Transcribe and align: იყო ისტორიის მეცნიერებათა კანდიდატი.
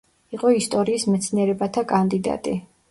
იყო 0.37 0.53
ისტორიის 0.61 1.05
მეცნიერებათა 1.13 1.87
კანდიდატი. 1.97 2.61